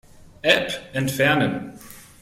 App 0.43 0.71
entfernen. 0.95 1.77